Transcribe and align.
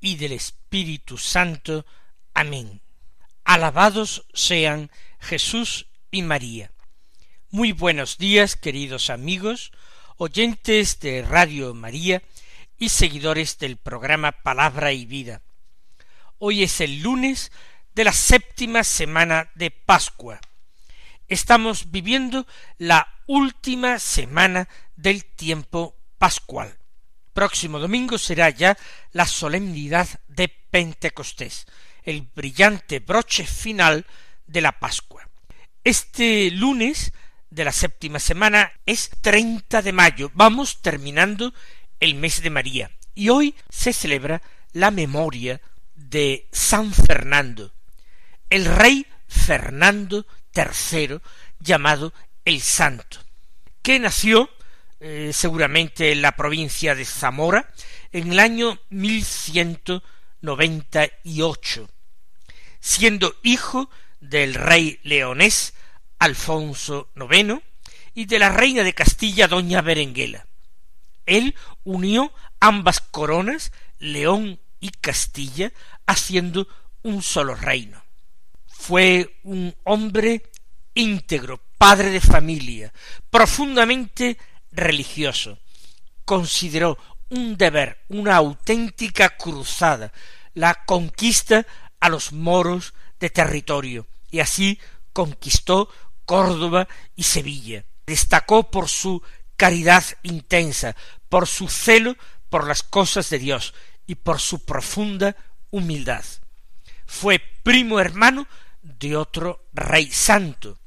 y 0.00 0.16
del 0.16 0.32
Espíritu 0.32 1.18
Santo. 1.18 1.84
Amén. 2.34 2.80
Alabados 3.44 4.26
sean 4.34 4.90
Jesús 5.20 5.86
y 6.10 6.22
María. 6.22 6.70
Muy 7.50 7.72
buenos 7.72 8.18
días, 8.18 8.56
queridos 8.56 9.10
amigos, 9.10 9.72
oyentes 10.16 11.00
de 11.00 11.22
Radio 11.22 11.74
María 11.74 12.22
y 12.78 12.90
seguidores 12.90 13.58
del 13.58 13.76
programa 13.76 14.32
Palabra 14.32 14.92
y 14.92 15.06
Vida. 15.06 15.42
Hoy 16.38 16.62
es 16.62 16.80
el 16.80 17.02
lunes 17.02 17.50
de 17.94 18.04
la 18.04 18.12
séptima 18.12 18.84
semana 18.84 19.50
de 19.54 19.70
Pascua. 19.70 20.40
Estamos 21.26 21.90
viviendo 21.90 22.46
la 22.78 23.08
última 23.26 23.98
semana 23.98 24.68
del 24.96 25.24
tiempo 25.24 25.96
pascual. 26.18 26.77
Próximo 27.38 27.78
domingo 27.78 28.18
será 28.18 28.50
ya 28.50 28.76
la 29.12 29.24
solemnidad 29.24 30.08
de 30.26 30.48
Pentecostés, 30.48 31.68
el 32.02 32.22
brillante 32.22 32.98
broche 32.98 33.46
final 33.46 34.06
de 34.48 34.60
la 34.60 34.72
Pascua. 34.80 35.28
Este 35.84 36.50
lunes 36.50 37.12
de 37.48 37.64
la 37.64 37.70
séptima 37.70 38.18
semana 38.18 38.72
es 38.86 39.10
30 39.20 39.82
de 39.82 39.92
mayo. 39.92 40.32
Vamos 40.34 40.82
terminando 40.82 41.54
el 42.00 42.16
mes 42.16 42.42
de 42.42 42.50
María. 42.50 42.90
Y 43.14 43.28
hoy 43.28 43.54
se 43.68 43.92
celebra 43.92 44.42
la 44.72 44.90
memoria 44.90 45.60
de 45.94 46.48
San 46.50 46.92
Fernando, 46.92 47.72
el 48.50 48.64
rey 48.64 49.06
Fernando 49.28 50.26
III, 50.56 51.20
llamado 51.60 52.12
el 52.44 52.60
Santo, 52.62 53.20
que 53.80 54.00
nació 54.00 54.50
eh, 55.00 55.30
seguramente 55.32 56.12
en 56.12 56.22
la 56.22 56.32
provincia 56.32 56.94
de 56.94 57.04
Zamora, 57.04 57.70
en 58.12 58.32
el 58.32 58.40
año 58.40 58.78
ocho, 61.40 61.88
siendo 62.80 63.36
hijo 63.42 63.90
del 64.20 64.54
rey 64.54 64.98
leonés 65.02 65.74
Alfonso 66.18 67.10
IX 67.14 67.60
y 68.14 68.26
de 68.26 68.38
la 68.38 68.48
reina 68.48 68.82
de 68.82 68.94
Castilla 68.94 69.46
doña 69.46 69.82
Berenguela. 69.82 70.46
Él 71.26 71.54
unió 71.84 72.32
ambas 72.58 73.00
coronas, 73.00 73.72
León 73.98 74.58
y 74.80 74.90
Castilla, 74.90 75.72
haciendo 76.06 76.66
un 77.02 77.22
solo 77.22 77.54
reino. 77.54 78.02
Fue 78.66 79.38
un 79.44 79.74
hombre 79.84 80.50
íntegro, 80.94 81.60
padre 81.76 82.10
de 82.10 82.20
familia, 82.20 82.92
profundamente 83.30 84.38
religioso, 84.72 85.58
consideró 86.24 86.98
un 87.30 87.56
deber, 87.56 88.04
una 88.08 88.36
auténtica 88.36 89.30
cruzada, 89.30 90.12
la 90.54 90.84
conquista 90.84 91.66
a 92.00 92.08
los 92.08 92.32
moros 92.32 92.94
de 93.20 93.30
territorio, 93.30 94.06
y 94.30 94.40
así 94.40 94.78
conquistó 95.12 95.88
Córdoba 96.24 96.88
y 97.16 97.22
Sevilla. 97.24 97.84
Destacó 98.06 98.70
por 98.70 98.88
su 98.88 99.22
caridad 99.56 100.04
intensa, 100.22 100.94
por 101.28 101.46
su 101.46 101.68
celo 101.68 102.16
por 102.48 102.66
las 102.66 102.82
cosas 102.82 103.30
de 103.30 103.38
Dios 103.38 103.74
y 104.06 104.14
por 104.16 104.40
su 104.40 104.64
profunda 104.64 105.36
humildad. 105.70 106.24
Fue 107.06 107.38
primo 107.62 108.00
hermano 108.00 108.46
de 108.82 109.16
otro 109.16 109.68
rey 109.72 110.10
santo, 110.10 110.78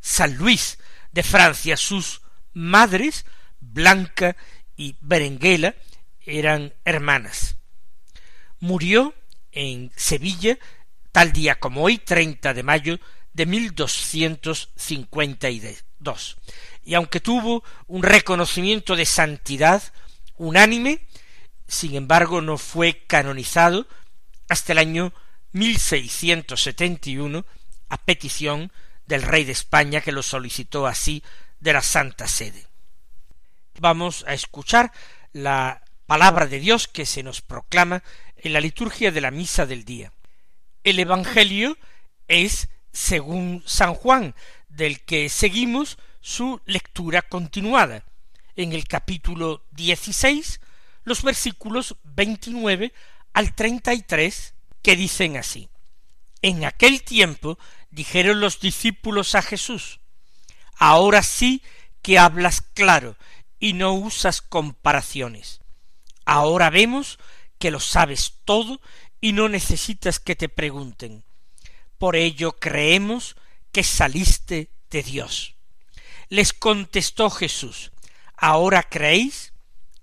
San 0.00 0.36
Luis 0.36 0.78
de 1.12 1.22
Francia. 1.22 1.76
Sus 1.76 2.22
madres, 2.58 3.24
Blanca 3.60 4.36
y 4.76 4.96
Berenguela, 5.00 5.74
eran 6.20 6.74
hermanas. 6.84 7.56
Murió 8.60 9.14
en 9.52 9.90
Sevilla 9.96 10.58
tal 11.12 11.32
día 11.32 11.58
como 11.58 11.84
hoy, 11.84 11.96
30 11.98 12.52
de 12.52 12.62
mayo 12.62 13.00
de 13.32 13.46
1252. 13.46 16.36
Y 16.84 16.94
aunque 16.94 17.20
tuvo 17.20 17.64
un 17.86 18.02
reconocimiento 18.02 18.96
de 18.96 19.06
santidad 19.06 19.82
unánime, 20.36 21.06
sin 21.66 21.94
embargo 21.94 22.40
no 22.40 22.58
fue 22.58 23.04
canonizado 23.06 23.86
hasta 24.48 24.72
el 24.72 24.78
año 24.78 25.12
1671 25.52 27.46
a 27.88 27.96
petición 27.98 28.72
del 29.06 29.22
rey 29.22 29.44
de 29.44 29.52
España 29.52 30.00
que 30.00 30.10
lo 30.12 30.22
solicitó 30.22 30.86
así 30.86 31.22
de 31.60 31.72
la 31.72 31.82
Santa 31.82 32.26
Sede. 32.28 32.66
Vamos 33.80 34.24
a 34.26 34.34
escuchar 34.34 34.92
la 35.32 35.82
palabra 36.06 36.46
de 36.46 36.58
Dios 36.58 36.88
que 36.88 37.06
se 37.06 37.22
nos 37.22 37.40
proclama 37.42 38.02
en 38.36 38.52
la 38.52 38.60
liturgia 38.60 39.10
de 39.10 39.20
la 39.20 39.30
misa 39.30 39.66
del 39.66 39.84
día. 39.84 40.12
El 40.84 40.98
Evangelio 40.98 41.76
es 42.28 42.68
según 42.92 43.62
San 43.66 43.94
Juan, 43.94 44.34
del 44.68 45.00
que 45.04 45.28
seguimos 45.28 45.98
su 46.20 46.60
lectura 46.64 47.22
continuada. 47.22 48.04
En 48.56 48.72
el 48.72 48.88
capítulo 48.88 49.64
dieciséis, 49.70 50.60
los 51.04 51.22
versículos 51.22 51.96
veintinueve 52.02 52.92
al 53.32 53.54
treinta 53.54 53.94
y 53.94 54.02
tres, 54.02 54.54
que 54.82 54.96
dicen 54.96 55.36
así. 55.36 55.68
En 56.42 56.64
aquel 56.64 57.02
tiempo 57.02 57.58
dijeron 57.90 58.40
los 58.40 58.60
discípulos 58.60 59.34
a 59.34 59.42
Jesús, 59.42 60.00
Ahora 60.78 61.22
sí 61.22 61.62
que 62.02 62.18
hablas 62.18 62.62
claro 62.62 63.16
y 63.58 63.72
no 63.72 63.92
usas 63.92 64.40
comparaciones. 64.40 65.60
Ahora 66.24 66.70
vemos 66.70 67.18
que 67.58 67.70
lo 67.70 67.80
sabes 67.80 68.34
todo 68.44 68.80
y 69.20 69.32
no 69.32 69.48
necesitas 69.48 70.20
que 70.20 70.36
te 70.36 70.48
pregunten. 70.48 71.24
Por 71.98 72.14
ello 72.14 72.52
creemos 72.52 73.36
que 73.72 73.82
saliste 73.82 74.70
de 74.90 75.02
Dios. 75.02 75.56
Les 76.28 76.52
contestó 76.52 77.30
Jesús, 77.30 77.90
¿ahora 78.36 78.84
creéis? 78.84 79.52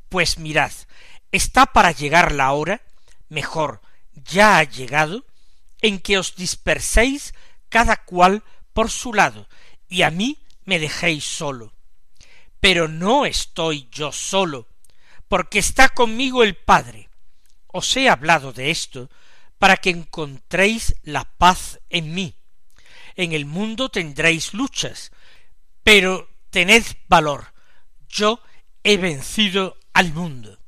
Pues 0.10 0.38
mirad, 0.38 0.72
está 1.32 1.68
para 1.68 1.92
llegar 1.92 2.32
la 2.32 2.52
hora, 2.52 2.82
mejor, 3.30 3.82
ya 4.14 4.58
ha 4.58 4.64
llegado, 4.64 5.26
en 5.82 6.00
que 6.00 6.18
os 6.18 6.36
disperséis 6.36 7.34
cada 7.70 7.98
cual 8.04 8.44
por 8.74 8.90
su 8.90 9.14
lado, 9.14 9.48
y 9.88 10.02
a 10.02 10.10
mí 10.10 10.40
me 10.66 10.80
dejéis 10.80 11.24
solo. 11.24 11.74
Pero 12.60 12.88
no 12.88 13.26
estoy 13.26 13.88
yo 13.92 14.12
solo, 14.12 14.68
porque 15.28 15.60
está 15.60 15.90
conmigo 15.90 16.44
el 16.44 16.56
Padre. 16.56 17.10
Os 17.68 17.96
he 17.96 18.10
hablado 18.10 18.54
de 18.54 18.72
esto 18.72 19.10
para 19.58 19.78
que 19.78 19.90
encontréis 19.90 20.96
la 21.04 21.26
paz 21.26 21.80
en 21.90 22.14
mí. 22.14 22.36
En 23.16 23.32
el 23.32 23.46
mundo 23.46 23.90
tendréis 23.90 24.54
luchas, 24.54 25.12
pero 25.84 26.30
tened 26.50 26.84
valor. 27.08 27.54
Yo 28.10 28.40
he 28.84 28.98
vencido 28.98 29.78
al 29.94 30.14
mundo. 30.14 30.60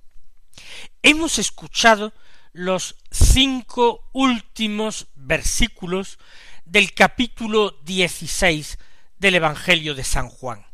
Hemos 1.01 1.39
escuchado 1.39 2.13
los 2.53 2.95
cinco 3.11 4.09
últimos 4.13 5.07
versículos 5.15 6.17
del 6.65 6.93
capítulo 6.93 7.77
dieciséis 7.83 8.77
del 9.19 9.35
Evangelio 9.35 9.95
de 9.95 10.03
San 10.03 10.29
Juan. 10.29 10.65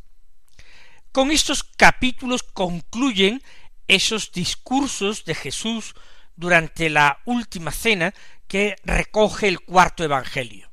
Con 1.11 1.31
estos 1.31 1.63
capítulos 1.63 2.43
concluyen 2.43 3.41
esos 3.87 4.31
discursos 4.31 5.25
de 5.25 5.35
Jesús 5.35 5.93
durante 6.35 6.89
la 6.89 7.19
última 7.25 7.71
cena 7.71 8.13
que 8.47 8.75
recoge 8.83 9.47
el 9.47 9.59
cuarto 9.61 10.03
Evangelio. 10.03 10.71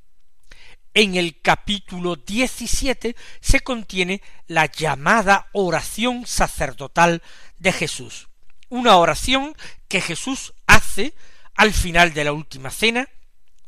En 0.93 1.15
el 1.15 1.41
capítulo 1.41 2.17
diecisiete 2.17 3.15
se 3.41 3.61
contiene 3.61 4.23
la 4.49 4.67
llamada 4.67 5.49
oración 5.53 6.27
sacerdotal 6.27 7.23
de 7.59 7.73
Jesús, 7.73 8.29
una 8.69 8.97
oración 8.97 9.55
que 9.89 10.01
Jesús 10.01 10.53
hace 10.67 11.15
al 11.55 11.73
final 11.73 12.13
de 12.13 12.25
la 12.25 12.33
última 12.33 12.71
cena 12.71 13.09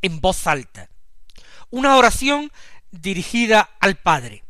en 0.01 0.21
voz 0.21 0.47
alta, 0.47 0.89
una 1.71 1.97
oración 1.97 2.51
dirigida 2.93 3.71
al 3.81 3.97
Padre, 3.97 4.45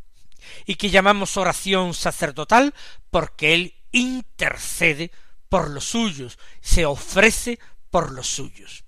y 0.66 0.74
que 0.74 0.90
llamamos 0.90 1.36
oración 1.36 1.94
sacerdotal 1.94 2.74
porque 3.10 3.54
Él 3.54 3.74
intercede 3.92 5.10
por 5.48 5.70
los 5.70 5.84
suyos, 5.84 6.38
se 6.60 6.84
ofrece 6.84 7.58
por 7.90 8.12
los 8.12 8.26
suyos. 8.26 8.84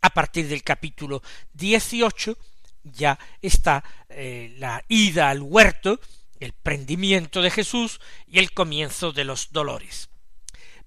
A 0.00 0.10
partir 0.10 0.48
del 0.48 0.62
capítulo 0.62 1.22
18 1.54 2.36
ya 2.84 3.18
está 3.40 3.84
eh, 4.08 4.54
la 4.58 4.84
ida 4.88 5.30
al 5.30 5.40
huerto, 5.42 6.00
el 6.40 6.52
prendimiento 6.52 7.40
de 7.40 7.50
Jesús 7.50 8.00
y 8.26 8.38
el 8.38 8.52
comienzo 8.52 9.12
de 9.12 9.24
los 9.24 9.52
dolores. 9.52 10.10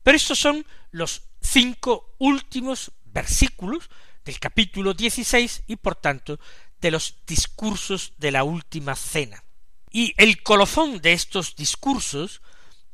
Pero 0.04 0.18
estos 0.18 0.38
son 0.38 0.66
los 0.92 1.24
cinco 1.42 2.16
últimos 2.20 2.92
versículos 3.06 3.90
del 4.26 4.40
capítulo 4.40 4.94
16 4.94 5.64
y 5.68 5.76
por 5.78 5.96
tanto 5.96 6.40
de 6.81 6.92
los 6.92 7.16
discursos 7.25 8.13
de 8.18 8.31
la 8.31 8.44
última 8.44 8.95
cena. 8.95 9.44
Y 9.92 10.13
el 10.18 10.44
colofón 10.44 11.00
de 11.01 11.13
estos 11.13 11.56
discursos 11.56 12.42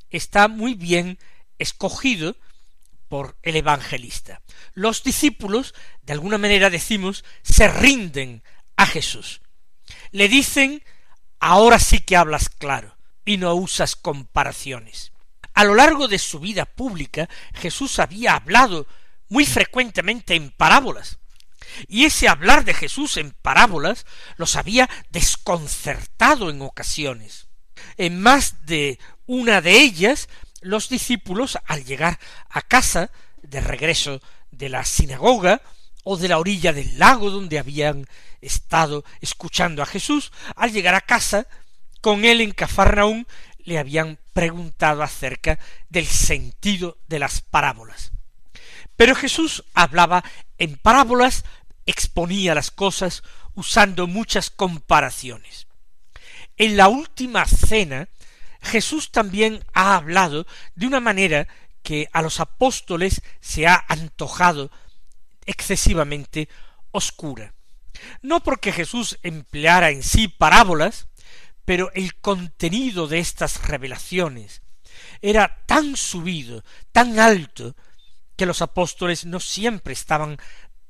está 0.10 0.48
muy 0.48 0.76
bien 0.76 1.18
escogido 1.58 2.36
por 3.08 3.38
el 3.42 3.56
evangelista. 3.56 4.42
Los 4.74 5.04
discípulos, 5.04 5.74
de 6.04 6.14
alguna 6.14 6.38
manera 6.38 6.70
decimos, 6.70 7.26
se 7.42 7.68
rinden 7.68 8.44
a 8.78 8.86
Jesús. 8.86 9.42
Le 10.12 10.30
dicen, 10.30 10.84
ahora 11.40 11.80
sí 11.80 12.00
que 12.00 12.16
hablas 12.16 12.50
claro 12.50 12.96
y 13.26 13.38
no 13.38 13.54
usas 13.56 13.96
comparaciones. 13.96 15.12
A 15.54 15.64
lo 15.64 15.76
largo 15.76 16.08
de 16.08 16.20
su 16.20 16.40
vida 16.40 16.66
pública, 16.66 17.30
Jesús 17.54 18.00
había 18.00 18.36
hablado 18.36 18.88
muy 19.28 19.46
frecuentemente 19.46 20.36
en 20.36 20.52
parábolas, 20.52 21.20
y 21.88 22.06
ese 22.06 22.28
hablar 22.28 22.66
de 22.66 22.74
Jesús 22.74 23.18
en 23.18 23.32
parábolas 23.32 24.06
los 24.38 24.56
había 24.56 24.90
desconcertado 25.10 26.50
en 26.50 26.62
ocasiones. 26.62 27.48
En 27.98 28.22
más 28.22 28.66
de 28.66 29.00
una 29.26 29.62
de 29.62 29.80
ellas, 29.80 30.30
los 30.62 30.90
discípulos, 30.90 31.58
al 31.66 31.84
llegar 31.86 32.20
a 32.50 32.62
casa, 32.62 33.12
de 33.42 33.62
regreso 33.62 34.22
de 34.52 34.70
la 34.70 34.86
sinagoga, 34.86 35.62
o 36.04 36.18
de 36.18 36.28
la 36.28 36.40
orilla 36.40 36.74
del 36.74 36.98
lago 36.98 37.30
donde 37.30 37.60
habían 37.60 38.08
estado 38.42 39.04
escuchando 39.20 39.84
a 39.84 39.86
Jesús, 39.86 40.32
al 40.56 40.72
llegar 40.72 40.96
a 40.96 41.02
casa, 41.02 41.48
con 42.02 42.26
él 42.26 42.42
en 42.42 42.52
Cafarnaún, 42.52 43.28
le 43.60 43.78
habían 43.78 44.18
preguntado 44.34 45.04
acerca 45.04 45.60
del 45.90 46.08
sentido 46.08 46.98
de 47.08 47.20
las 47.20 47.42
parábolas. 47.42 48.12
Pero 48.96 49.16
Jesús 49.16 49.64
hablaba 49.74 50.24
en 50.58 50.78
parábolas, 50.78 51.44
exponía 51.92 52.56
las 52.56 52.72
cosas 52.72 53.24
usando 53.54 54.08
muchas 54.08 54.50
comparaciones. 54.50 55.68
En 56.58 56.78
la 56.78 56.88
última 56.88 57.46
cena, 57.46 58.10
Jesús 58.62 59.12
también 59.12 59.64
ha 59.74 59.96
hablado 59.96 60.46
de 60.76 60.88
una 60.88 61.00
manera 61.00 61.48
que 61.84 62.08
a 62.14 62.22
los 62.22 62.40
apóstoles 62.40 63.22
se 63.40 63.68
ha 63.68 63.84
antojado 63.88 64.72
excesivamente 65.46 66.50
oscura. 66.92 67.54
No 68.22 68.42
porque 68.42 68.72
Jesús 68.72 69.20
empleara 69.24 69.90
en 69.90 70.04
sí 70.04 70.28
parábolas, 70.28 71.08
pero 71.66 71.92
el 71.94 72.16
contenido 72.16 73.08
de 73.08 73.20
estas 73.20 73.68
revelaciones 73.68 74.62
era 75.22 75.64
tan 75.66 75.96
subido, 75.96 76.64
tan 76.92 77.20
alto, 77.20 77.76
que 78.36 78.46
los 78.46 78.62
apóstoles 78.62 79.26
no 79.26 79.40
siempre 79.40 79.94
estaban 79.94 80.38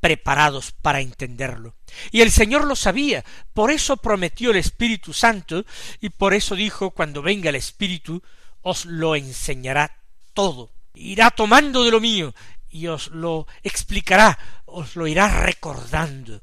preparados 0.01 0.73
para 0.73 0.99
entenderlo. 0.99 1.75
Y 2.11 2.21
el 2.21 2.31
Señor 2.31 2.65
lo 2.65 2.75
sabía, 2.75 3.23
por 3.53 3.71
eso 3.71 3.95
prometió 3.97 4.51
el 4.51 4.57
Espíritu 4.57 5.13
Santo, 5.13 5.63
y 6.01 6.09
por 6.09 6.33
eso 6.33 6.55
dijo, 6.55 6.91
cuando 6.91 7.21
venga 7.21 7.49
el 7.49 7.55
Espíritu, 7.55 8.21
os 8.61 8.85
lo 8.85 9.15
enseñará 9.15 9.95
todo. 10.33 10.71
Irá 10.93 11.31
tomando 11.31 11.83
de 11.83 11.91
lo 11.91 12.01
mío 12.01 12.33
y 12.69 12.87
os 12.87 13.09
lo 13.11 13.47
explicará, 13.63 14.37
os 14.65 14.95
lo 14.95 15.07
irá 15.07 15.45
recordando 15.45 16.41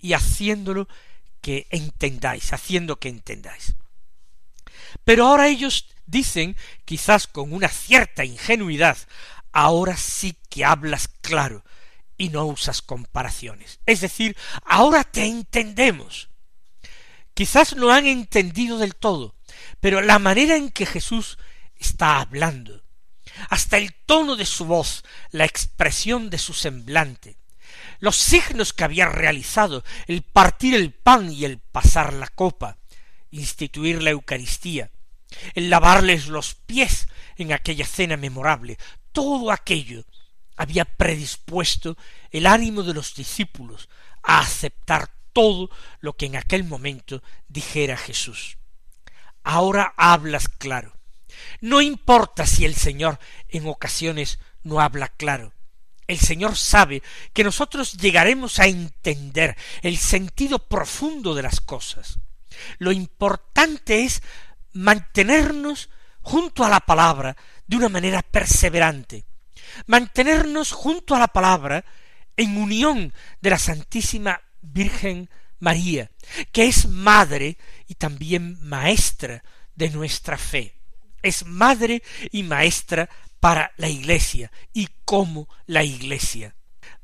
y 0.00 0.12
haciéndolo 0.12 0.88
que 1.40 1.66
entendáis, 1.70 2.52
haciendo 2.52 2.98
que 2.98 3.08
entendáis. 3.08 3.74
Pero 5.04 5.26
ahora 5.26 5.48
ellos 5.48 5.86
dicen, 6.06 6.56
quizás 6.84 7.26
con 7.26 7.52
una 7.52 7.68
cierta 7.68 8.24
ingenuidad, 8.24 8.98
ahora 9.52 9.96
sí 9.96 10.36
que 10.50 10.64
hablas 10.64 11.08
claro 11.20 11.62
y 12.18 12.30
no 12.30 12.46
usas 12.46 12.82
comparaciones. 12.82 13.80
Es 13.86 14.00
decir, 14.00 14.36
ahora 14.64 15.04
te 15.04 15.24
entendemos. 15.24 16.28
Quizás 17.34 17.76
no 17.76 17.92
han 17.92 18.06
entendido 18.06 18.78
del 18.78 18.94
todo, 18.94 19.34
pero 19.80 20.00
la 20.00 20.18
manera 20.18 20.56
en 20.56 20.70
que 20.70 20.86
Jesús 20.86 21.38
está 21.76 22.20
hablando, 22.20 22.82
hasta 23.50 23.76
el 23.76 23.94
tono 23.94 24.36
de 24.36 24.46
su 24.46 24.64
voz, 24.64 25.04
la 25.30 25.44
expresión 25.44 26.30
de 26.30 26.38
su 26.38 26.54
semblante, 26.54 27.36
los 27.98 28.16
signos 28.16 28.72
que 28.72 28.84
había 28.84 29.06
realizado, 29.06 29.84
el 30.06 30.22
partir 30.22 30.74
el 30.74 30.92
pan 30.92 31.30
y 31.30 31.44
el 31.44 31.58
pasar 31.58 32.14
la 32.14 32.28
copa, 32.28 32.78
instituir 33.30 34.02
la 34.02 34.10
Eucaristía, 34.10 34.90
el 35.54 35.68
lavarles 35.68 36.28
los 36.28 36.54
pies 36.54 37.08
en 37.36 37.52
aquella 37.52 37.86
cena 37.86 38.16
memorable, 38.16 38.78
todo 39.12 39.50
aquello 39.50 40.04
había 40.56 40.84
predispuesto 40.84 41.96
el 42.30 42.46
ánimo 42.46 42.82
de 42.82 42.94
los 42.94 43.14
discípulos 43.14 43.88
a 44.22 44.40
aceptar 44.40 45.10
todo 45.32 45.70
lo 46.00 46.16
que 46.16 46.26
en 46.26 46.36
aquel 46.36 46.64
momento 46.64 47.22
dijera 47.48 47.96
Jesús. 47.96 48.58
Ahora 49.44 49.94
hablas 49.96 50.48
claro. 50.48 50.96
No 51.60 51.80
importa 51.80 52.46
si 52.46 52.64
el 52.64 52.74
Señor 52.74 53.18
en 53.48 53.66
ocasiones 53.66 54.38
no 54.62 54.80
habla 54.80 55.08
claro. 55.08 55.52
El 56.06 56.18
Señor 56.18 56.56
sabe 56.56 57.02
que 57.32 57.44
nosotros 57.44 57.94
llegaremos 57.94 58.58
a 58.58 58.66
entender 58.66 59.56
el 59.82 59.98
sentido 59.98 60.58
profundo 60.58 61.34
de 61.34 61.42
las 61.42 61.60
cosas. 61.60 62.18
Lo 62.78 62.92
importante 62.92 64.04
es 64.04 64.22
mantenernos 64.72 65.90
junto 66.22 66.64
a 66.64 66.68
la 66.68 66.80
palabra 66.80 67.36
de 67.66 67.76
una 67.76 67.88
manera 67.88 68.22
perseverante, 68.22 69.24
mantenernos 69.86 70.72
junto 70.72 71.14
a 71.14 71.18
la 71.18 71.28
palabra 71.28 71.84
en 72.36 72.56
unión 72.56 73.12
de 73.40 73.50
la 73.50 73.58
Santísima 73.58 74.40
Virgen 74.60 75.30
María, 75.58 76.10
que 76.52 76.66
es 76.66 76.88
madre 76.88 77.56
y 77.86 77.94
también 77.94 78.58
maestra 78.62 79.42
de 79.74 79.90
nuestra 79.90 80.38
fe. 80.38 80.74
Es 81.22 81.46
madre 81.46 82.02
y 82.30 82.42
maestra 82.42 83.08
para 83.40 83.72
la 83.76 83.88
Iglesia 83.88 84.50
y 84.72 84.88
como 85.04 85.48
la 85.66 85.82
Iglesia. 85.84 86.54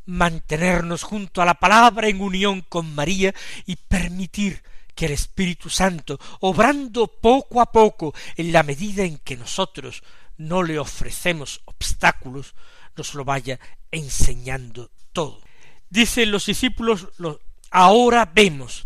Mantenernos 0.04 1.02
junto 1.02 1.40
a 1.40 1.44
la 1.44 1.54
palabra 1.54 2.08
en 2.08 2.20
unión 2.20 2.60
con 2.62 2.94
María 2.94 3.34
y 3.66 3.76
permitir 3.76 4.62
que 4.94 5.06
el 5.06 5.12
Espíritu 5.12 5.70
Santo, 5.70 6.18
obrando 6.40 7.06
poco 7.06 7.60
a 7.60 7.72
poco 7.72 8.14
en 8.36 8.52
la 8.52 8.62
medida 8.62 9.04
en 9.04 9.18
que 9.18 9.36
nosotros 9.36 10.02
no 10.36 10.62
le 10.62 10.78
ofrecemos 10.78 11.60
obstáculos, 11.64 12.54
nos 12.96 13.14
lo 13.14 13.24
vaya 13.24 13.58
enseñando 13.90 14.90
todo. 15.12 15.40
Dicen 15.90 16.30
los 16.30 16.46
discípulos, 16.46 17.08
ahora 17.70 18.24
vemos 18.24 18.82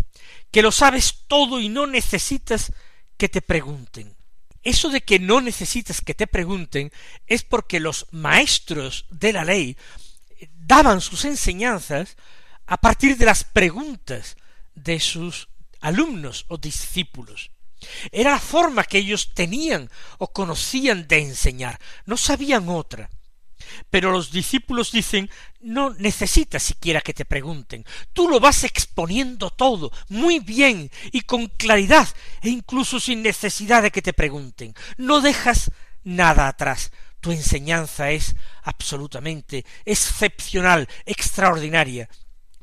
que 0.50 0.62
lo 0.62 0.73
sabes 0.73 1.25
todo 1.26 1.61
y 1.61 1.69
no 1.69 1.87
necesitas 1.87 2.73
que 3.17 3.29
te 3.29 3.43
pregunten. 3.43 4.17
Eso 4.62 4.88
de 4.88 5.00
que 5.03 5.19
no 5.19 5.41
necesitas 5.41 6.00
que 6.00 6.15
te 6.15 6.26
pregunten 6.26 6.91
es 7.26 7.45
porque 7.45 7.79
los 7.79 8.07
maestros 8.11 9.07
de 9.11 9.33
la 9.33 9.45
ley 9.45 9.76
daban 10.55 11.00
sus 11.00 11.25
enseñanzas 11.25 12.17
a 12.67 12.76
partir 12.76 13.17
de 13.17 13.26
las 13.26 13.45
preguntas 13.45 14.37
de 14.75 14.99
sus 14.99 15.49
alumnos 15.81 16.45
o 16.49 16.59
discípulos. 16.59 17.50
Era 18.12 18.33
la 18.33 18.40
forma 18.40 18.85
que 18.85 18.99
ellos 18.99 19.33
tenían 19.35 19.90
o 20.19 20.33
conocían 20.33 21.07
de 21.09 21.19
enseñar, 21.19 21.78
no 22.05 22.16
sabían 22.16 22.69
otra. 22.69 23.11
Pero 23.90 24.12
los 24.12 24.31
discípulos 24.31 24.93
dicen 24.93 25.31
no 25.61 25.90
necesitas 25.90 26.62
siquiera 26.62 27.00
que 27.00 27.14
te 27.14 27.25
pregunten, 27.25 27.85
tú 28.12 28.28
lo 28.28 28.38
vas 28.38 28.64
exponiendo 28.64 29.50
todo 29.50 29.90
muy 30.09 30.38
bien 30.38 30.90
y 31.12 31.23
con 31.23 31.49
claridad 31.49 32.09
e 32.43 32.49
incluso 32.49 33.00
sin 33.00 33.23
necesidad 33.23 33.83
de 33.83 33.90
que 33.90 34.02
te 34.02 34.12
pregunten, 34.12 34.75
no 34.97 35.21
dejas 35.21 35.71
nada 36.05 36.47
atrás, 36.47 36.93
tu 37.21 37.33
enseñanza 37.33 38.12
es 38.12 38.37
absolutamente 38.62 39.64
excepcional, 39.85 40.88
extraordinaria. 41.05 42.09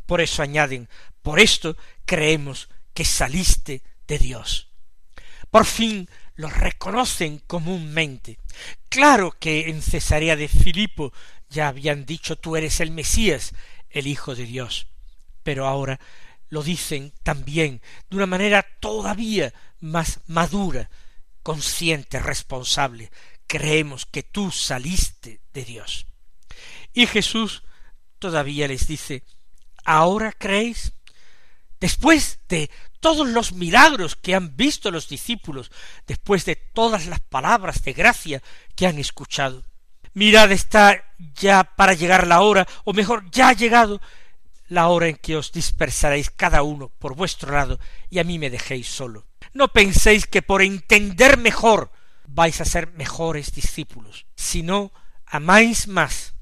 Por 0.06 0.22
eso 0.22 0.42
añaden, 0.42 0.88
por 1.22 1.40
esto 1.40 1.76
creemos 2.06 2.70
que 2.94 3.04
saliste 3.04 3.84
de 4.08 4.20
Dios. 4.20 4.73
Por 5.54 5.66
fin 5.66 6.10
lo 6.34 6.50
reconocen 6.50 7.38
comúnmente. 7.46 8.40
Claro 8.90 9.36
que 9.40 9.70
en 9.70 9.84
Cesarea 9.84 10.36
de 10.36 10.48
Filipo 10.48 11.14
ya 11.48 11.68
habían 11.68 12.08
dicho 12.08 12.38
tú 12.38 12.56
eres 12.56 12.80
el 12.80 12.90
Mesías, 12.90 13.54
el 13.92 14.08
Hijo 14.08 14.34
de 14.34 14.48
Dios. 14.48 14.88
Pero 15.44 15.68
ahora 15.68 16.00
lo 16.50 16.64
dicen 16.64 17.14
también 17.22 17.84
de 18.10 18.16
una 18.18 18.26
manera 18.26 18.66
todavía 18.80 19.54
más 19.80 20.22
madura, 20.26 20.90
consciente, 21.44 22.18
responsable. 22.18 23.12
Creemos 23.46 24.08
que 24.08 24.24
tú 24.24 24.50
saliste 24.50 25.40
de 25.54 25.66
Dios. 25.66 26.08
Y 26.94 27.06
Jesús 27.06 27.62
todavía 28.18 28.68
les 28.68 28.88
dice, 28.88 29.24
¿Ahora 29.86 30.32
creéis? 30.32 30.94
Después 31.84 32.40
de 32.48 32.72
todos 33.02 33.28
los 33.28 33.52
milagros 33.52 34.16
que 34.16 34.36
han 34.36 34.56
visto 34.56 34.90
los 34.90 35.10
discípulos, 35.10 35.70
después 36.08 36.46
de 36.46 36.56
todas 36.56 37.08
las 37.08 37.20
palabras 37.20 37.84
de 37.84 37.92
gracia 37.92 38.42
que 38.74 38.88
han 38.88 39.00
escuchado. 39.00 39.66
Mirad, 40.14 40.54
está 40.54 41.04
ya 41.36 41.66
para 41.66 41.92
llegar 41.92 42.26
la 42.26 42.40
hora, 42.40 42.66
o 42.86 42.94
mejor, 42.94 43.30
ya 43.32 43.50
ha 43.50 43.52
llegado 43.54 44.00
la 44.70 44.88
hora 44.88 45.10
en 45.10 45.18
que 45.18 45.36
os 45.36 45.52
dispersaréis 45.52 46.30
cada 46.30 46.64
uno 46.64 46.88
por 46.88 47.18
vuestro 47.18 47.52
lado 47.52 47.82
y 48.10 48.20
a 48.20 48.24
mí 48.24 48.40
me 48.40 48.50
dejéis 48.50 48.88
solo. 48.88 49.28
No 49.54 49.68
penséis 49.68 50.26
que 50.26 50.42
por 50.42 50.62
entender 50.62 51.38
mejor 51.38 51.92
vais 52.28 52.62
a 52.62 52.66
ser 52.66 52.94
mejores 52.94 53.52
discípulos, 53.52 54.26
si 54.38 54.64
no 54.64 54.94
amáis 55.26 55.90
más 55.90 56.34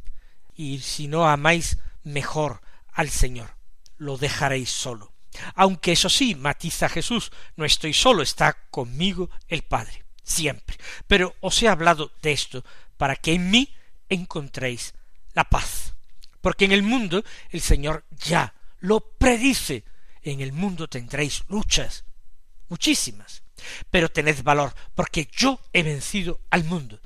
y 0.53 0.81
si 0.81 1.07
no 1.07 1.27
amáis 1.27 1.79
mejor 2.03 2.61
al 2.93 3.09
Señor, 3.09 3.55
lo 3.97 4.19
dejaréis 4.19 4.69
solo. 4.69 5.10
Aunque 5.55 5.93
eso 5.93 6.09
sí, 6.09 6.35
matiza 6.35 6.89
Jesús, 6.89 7.31
no 7.55 7.65
estoy 7.65 7.93
solo, 7.93 8.21
está 8.21 8.57
conmigo 8.69 9.29
el 9.47 9.63
Padre, 9.63 10.03
siempre. 10.23 10.77
Pero 11.07 11.35
os 11.39 11.61
he 11.61 11.67
hablado 11.67 12.11
de 12.21 12.31
esto 12.31 12.63
para 12.97 13.15
que 13.15 13.33
en 13.33 13.49
mí 13.49 13.73
encontréis 14.09 14.93
la 15.33 15.45
paz. 15.45 15.93
Porque 16.41 16.65
en 16.65 16.71
el 16.71 16.83
mundo 16.83 17.23
el 17.49 17.61
Señor 17.61 18.05
ya 18.11 18.53
lo 18.79 18.99
predice. 18.99 19.85
En 20.23 20.41
el 20.41 20.51
mundo 20.51 20.87
tendréis 20.87 21.43
luchas, 21.47 22.03
muchísimas. 22.67 23.43
Pero 23.89 24.09
tened 24.09 24.43
valor, 24.43 24.73
porque 24.95 25.29
yo 25.31 25.59
he 25.71 25.83
vencido 25.83 26.41
al 26.49 26.63
mundo. 26.63 26.99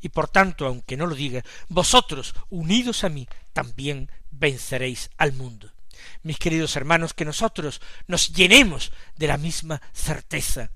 Y 0.00 0.10
por 0.10 0.28
tanto, 0.28 0.66
aunque 0.66 0.96
no 0.96 1.06
lo 1.06 1.14
diga, 1.14 1.42
vosotros, 1.68 2.34
unidos 2.50 3.04
a 3.04 3.08
mí, 3.08 3.26
también 3.52 4.10
venceréis 4.30 5.10
al 5.16 5.32
mundo 5.32 5.73
mis 6.22 6.38
queridos 6.38 6.76
hermanos, 6.76 7.14
que 7.14 7.24
nosotros 7.24 7.80
nos 8.06 8.32
llenemos 8.32 8.92
de 9.16 9.26
la 9.26 9.38
misma 9.38 9.80
certeza, 9.92 10.70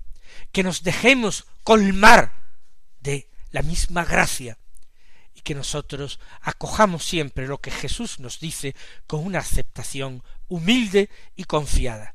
que 0.51 0.63
nos 0.63 0.83
dejemos 0.83 1.45
colmar 1.63 2.33
de 2.99 3.29
la 3.51 3.61
misma 3.61 4.05
gracia, 4.05 4.57
y 5.39 5.41
que 5.41 5.55
nosotros 5.55 6.19
acojamos 6.41 7.05
siempre 7.05 7.47
lo 7.47 7.59
que 7.61 7.71
Jesús 7.71 8.19
nos 8.19 8.41
dice 8.41 8.75
con 9.07 9.25
una 9.25 9.39
aceptación 9.39 10.21
humilde 10.49 11.09
y 11.37 11.45
confiada. 11.45 12.11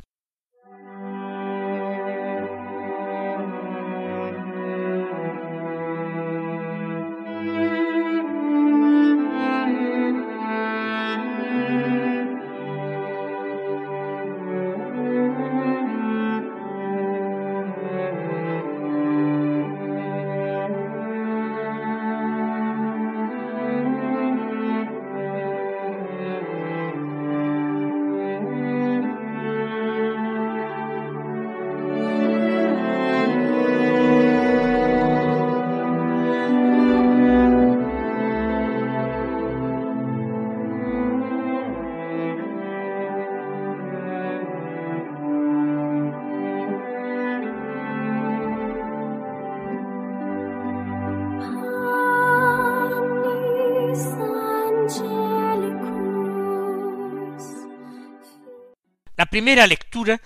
Primera 59.35 59.67
lectura 59.67 60.21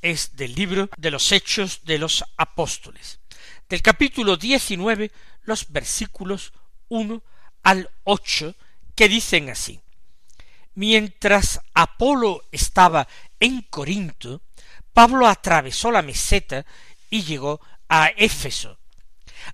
es 0.00 0.36
del 0.36 0.54
libro 0.54 0.88
de 0.96 1.10
los 1.10 1.32
Hechos 1.32 1.84
de 1.84 1.98
los 1.98 2.24
Apóstoles, 2.38 3.20
del 3.68 3.82
capítulo 3.82 4.38
diecinueve, 4.38 5.12
los 5.42 5.70
versículos 5.70 6.54
uno 6.88 7.22
al 7.62 7.90
ocho, 8.04 8.54
que 8.94 9.06
dicen 9.06 9.50
así 9.50 9.82
Mientras 10.72 11.60
Apolo 11.74 12.44
estaba 12.52 13.06
en 13.38 13.60
Corinto, 13.68 14.40
Pablo 14.94 15.26
atravesó 15.26 15.90
la 15.90 16.00
meseta 16.00 16.64
y 17.10 17.22
llegó 17.22 17.60
a 17.90 18.12
Éfeso. 18.16 18.78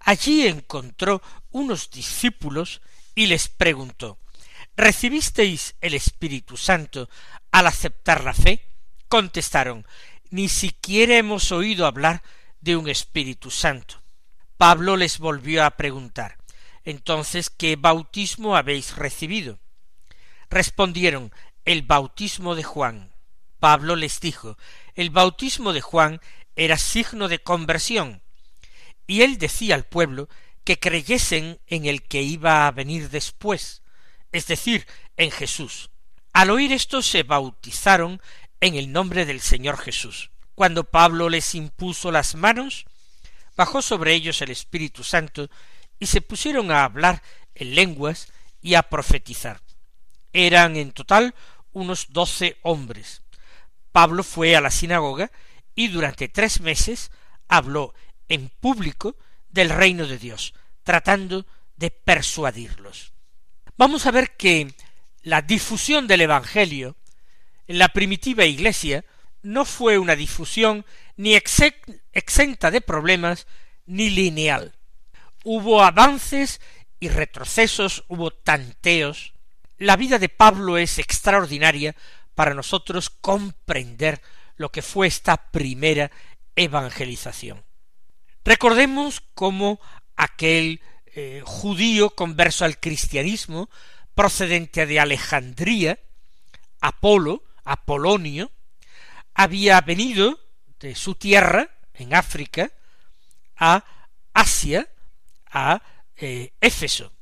Allí 0.03 0.47
encontró 0.47 1.21
unos 1.51 1.91
discípulos 1.91 2.81
y 3.17 3.27
les 3.27 3.49
preguntó 3.49 4.21
¿Recibisteis 4.77 5.75
el 5.81 5.95
Espíritu 5.95 6.57
Santo 6.57 7.11
al 7.51 7.67
aceptar 7.67 8.23
la 8.23 8.35
fe? 8.35 8.70
Contestaron, 9.11 9.85
ni 10.31 10.49
siquiera 10.49 11.17
hemos 11.17 11.51
oído 11.51 11.85
hablar 11.85 12.23
de 12.61 12.77
un 12.77 12.89
Espíritu 12.89 13.51
Santo. 13.51 14.01
Pablo 14.57 14.97
les 14.97 15.19
volvió 15.19 15.65
a 15.65 15.73
preguntar, 15.73 16.39
entonces, 16.85 17.51
¿qué 17.51 17.75
bautismo 17.75 18.55
habéis 18.55 18.95
recibido? 18.95 19.59
Respondieron, 20.49 21.33
el 21.65 21.83
bautismo 21.83 22.55
de 22.55 22.63
Juan. 22.63 23.13
Pablo 23.59 23.97
les 23.97 24.21
dijo, 24.21 24.57
el 24.95 25.11
bautismo 25.11 25.73
de 25.73 25.81
Juan 25.81 26.21
era 26.55 26.79
signo 26.79 27.27
de 27.27 27.41
conversión, 27.41 28.23
y 29.09 29.23
él 29.23 29.39
decía 29.39 29.75
al 29.75 29.87
pueblo 29.87 30.29
que 30.63 30.79
creyesen 30.79 31.59
en 31.67 31.85
el 31.85 32.05
que 32.05 32.23
iba 32.23 32.69
a 32.69 32.71
venir 32.71 33.11
después, 33.11 33.83
es 34.31 34.47
decir, 34.47 34.87
en 35.17 35.33
Jesús. 35.33 35.91
Al 36.33 36.51
oír 36.51 36.73
esto 36.73 37.03
se 37.03 37.25
bautizaron 37.25 38.21
en 38.61 38.75
el 38.75 38.93
nombre 38.93 39.27
del 39.27 39.41
Señor 39.41 39.79
Jesús. 39.79 40.31
Cuando 40.55 40.85
Pablo 40.85 41.29
les 41.29 41.55
impuso 41.55 42.13
las 42.13 42.35
manos, 42.35 42.85
bajó 43.57 43.83
sobre 43.83 44.15
ellos 44.15 44.43
el 44.43 44.51
Espíritu 44.51 45.03
Santo 45.03 45.49
y 45.99 46.07
se 46.07 46.21
pusieron 46.21 46.71
a 46.71 46.85
hablar 46.85 47.23
en 47.55 47.75
lenguas 47.75 48.29
y 48.63 48.75
a 48.75 48.83
profetizar. 48.83 49.61
Eran 50.33 50.77
en 50.77 50.93
total 50.93 51.35
unos 51.73 52.13
doce 52.13 52.59
hombres. 52.63 53.23
Pablo 53.93 54.23
fue 54.23 54.55
a 54.55 54.61
la 54.61 54.71
sinagoga 54.71 55.31
y 55.75 55.89
durante 55.89 56.29
tres 56.29 56.61
meses 56.61 57.11
habló 57.49 57.95
en 58.29 58.49
público 58.49 59.17
del 59.49 59.71
reino 59.71 60.07
de 60.07 60.19
Dios, 60.19 60.55
tratando 60.85 61.47
de 61.77 61.91
persuadirlos. 61.91 63.13
Vamos 63.77 64.07
a 64.07 64.11
ver 64.11 64.37
que 64.37 64.75
la 65.23 65.43
difusión 65.43 66.07
del 66.07 66.21
Evangelio 66.23 66.97
en 67.71 67.79
la 67.79 67.91
primitiva 67.91 68.45
Iglesia 68.45 69.05
no 69.43 69.65
fue 69.65 69.97
una 69.97 70.17
difusión 70.17 70.85
ni 71.17 71.37
exenta 71.37 72.71
de 72.73 72.81
problemas 72.81 73.47
ni 73.87 74.11
lineal. 74.11 74.75
Hubo 75.45 75.81
avances 75.81 76.61
y 76.99 77.11
retrocesos, 77.11 78.03
hubo 78.09 78.33
tanteos. 78.33 79.35
La 79.79 79.95
vida 79.95 80.19
de 80.19 80.29
Pablo 80.29 80.79
es 80.79 80.99
extraordinaria 80.99 81.95
para 82.35 82.55
nosotros 82.55 83.09
comprender 83.09 84.21
lo 84.57 84.73
que 84.73 84.83
fue 84.83 85.07
esta 85.07 85.37
primera 85.53 86.11
evangelización. 86.57 87.63
Recordemos 88.45 89.23
cómo 89.35 89.79
aquel 90.17 90.81
eh, 91.15 91.41
judío 91.45 92.11
converso 92.11 92.65
al 92.65 92.81
cristianismo, 92.81 93.71
procedente 94.17 94.87
de 94.87 94.99
Alejandría, 94.99 96.01
Apolo, 96.81 97.45
Apolonio, 97.65 98.51
había 99.35 99.81
venido 99.81 100.41
de 100.79 100.95
su 100.95 101.15
tierra, 101.15 101.71
en 101.95 102.15
África, 102.15 102.71
a 103.57 103.85
Asia, 104.33 104.89
a 105.51 105.83
eh, 106.17 106.53
Éfeso, 106.61 107.13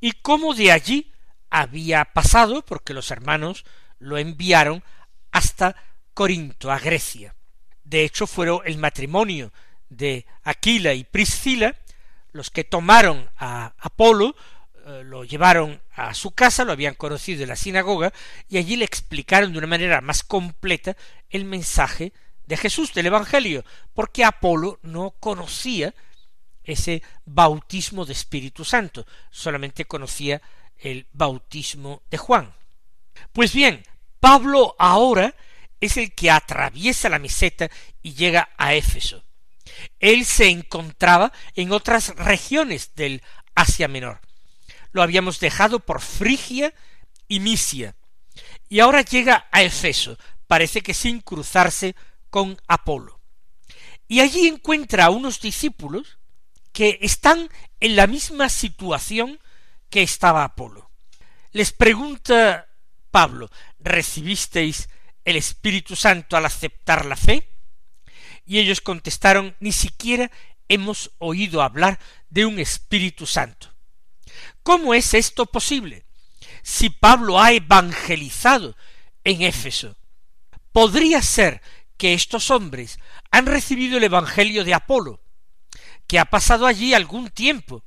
y 0.00 0.12
cómo 0.12 0.54
de 0.54 0.72
allí 0.72 1.12
había 1.50 2.04
pasado, 2.06 2.62
porque 2.62 2.94
los 2.94 3.10
hermanos 3.10 3.64
lo 3.98 4.18
enviaron 4.18 4.82
hasta 5.30 5.76
Corinto, 6.14 6.70
a 6.70 6.78
Grecia. 6.78 7.34
De 7.84 8.04
hecho, 8.04 8.26
fueron 8.26 8.60
el 8.64 8.78
matrimonio 8.78 9.52
de 9.88 10.26
Aquila 10.42 10.92
y 10.94 11.04
Priscila 11.04 11.76
los 12.32 12.50
que 12.50 12.64
tomaron 12.64 13.30
a 13.36 13.74
Apolo 13.78 14.36
lo 15.04 15.24
llevaron 15.24 15.82
a 15.94 16.14
su 16.14 16.30
casa, 16.30 16.64
lo 16.64 16.72
habían 16.72 16.94
conocido 16.94 17.42
en 17.42 17.48
la 17.48 17.56
sinagoga, 17.56 18.12
y 18.48 18.58
allí 18.58 18.76
le 18.76 18.84
explicaron 18.84 19.52
de 19.52 19.58
una 19.58 19.66
manera 19.66 20.00
más 20.00 20.22
completa 20.22 20.96
el 21.30 21.44
mensaje 21.44 22.12
de 22.46 22.56
Jesús, 22.56 22.94
del 22.94 23.06
Evangelio, 23.06 23.64
porque 23.94 24.24
Apolo 24.24 24.78
no 24.82 25.10
conocía 25.10 25.94
ese 26.62 27.02
bautismo 27.24 28.04
de 28.04 28.12
Espíritu 28.12 28.64
Santo, 28.64 29.06
solamente 29.30 29.84
conocía 29.84 30.40
el 30.78 31.06
bautismo 31.12 32.02
de 32.10 32.18
Juan. 32.18 32.54
Pues 33.32 33.52
bien, 33.52 33.84
Pablo 34.20 34.76
ahora 34.78 35.34
es 35.80 35.96
el 35.96 36.14
que 36.14 36.30
atraviesa 36.30 37.08
la 37.08 37.18
meseta 37.18 37.70
y 38.02 38.14
llega 38.14 38.50
a 38.56 38.74
Éfeso. 38.74 39.24
Él 39.98 40.24
se 40.24 40.48
encontraba 40.48 41.32
en 41.54 41.72
otras 41.72 42.14
regiones 42.16 42.94
del 42.94 43.22
Asia 43.54 43.88
Menor. 43.88 44.20
Lo 44.96 45.02
habíamos 45.02 45.40
dejado 45.40 45.80
por 45.80 46.00
Frigia 46.00 46.72
y 47.28 47.40
Misia. 47.40 47.94
Y 48.70 48.80
ahora 48.80 49.02
llega 49.02 49.46
a 49.52 49.62
Efeso, 49.62 50.16
parece 50.46 50.80
que 50.80 50.94
sin 50.94 51.20
cruzarse 51.20 51.94
con 52.30 52.58
Apolo. 52.66 53.20
Y 54.08 54.20
allí 54.20 54.46
encuentra 54.46 55.04
a 55.04 55.10
unos 55.10 55.42
discípulos 55.42 56.16
que 56.72 56.98
están 57.02 57.50
en 57.78 57.94
la 57.94 58.06
misma 58.06 58.48
situación 58.48 59.38
que 59.90 60.02
estaba 60.02 60.44
Apolo. 60.44 60.90
Les 61.52 61.72
pregunta 61.72 62.66
Pablo, 63.10 63.50
¿recibisteis 63.78 64.88
el 65.26 65.36
Espíritu 65.36 65.94
Santo 65.94 66.38
al 66.38 66.46
aceptar 66.46 67.04
la 67.04 67.16
fe? 67.16 67.46
Y 68.46 68.60
ellos 68.60 68.80
contestaron, 68.80 69.56
ni 69.60 69.72
siquiera 69.72 70.30
hemos 70.68 71.10
oído 71.18 71.60
hablar 71.60 71.98
de 72.30 72.46
un 72.46 72.58
Espíritu 72.58 73.26
Santo. 73.26 73.75
¿Cómo 74.62 74.94
es 74.94 75.14
esto 75.14 75.46
posible? 75.46 76.04
Si 76.62 76.90
Pablo 76.90 77.40
ha 77.40 77.52
evangelizado 77.52 78.76
en 79.24 79.42
Éfeso, 79.42 79.96
podría 80.72 81.22
ser 81.22 81.62
que 81.96 82.14
estos 82.14 82.50
hombres 82.50 82.98
han 83.30 83.46
recibido 83.46 83.98
el 83.98 84.04
Evangelio 84.04 84.64
de 84.64 84.74
Apolo, 84.74 85.20
que 86.06 86.18
ha 86.18 86.26
pasado 86.26 86.66
allí 86.66 86.94
algún 86.94 87.30
tiempo 87.30 87.82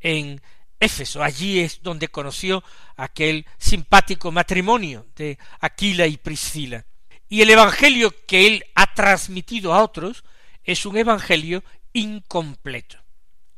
en 0.00 0.40
Éfeso. 0.78 1.22
Allí 1.22 1.60
es 1.60 1.82
donde 1.82 2.08
conoció 2.08 2.64
aquel 2.96 3.46
simpático 3.58 4.32
matrimonio 4.32 5.06
de 5.16 5.38
Aquila 5.60 6.06
y 6.06 6.16
Priscila. 6.16 6.84
Y 7.28 7.42
el 7.42 7.50
Evangelio 7.50 8.14
que 8.26 8.46
él 8.46 8.64
ha 8.74 8.92
transmitido 8.94 9.72
a 9.72 9.82
otros 9.82 10.24
es 10.64 10.84
un 10.84 10.96
Evangelio 10.96 11.62
incompleto. 11.92 12.98